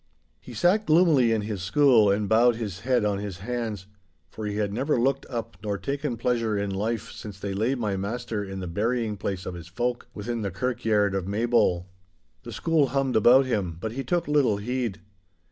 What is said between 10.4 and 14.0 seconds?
the kirkyaird of Maybole. The school hummed about him, but